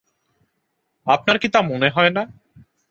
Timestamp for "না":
2.09-2.23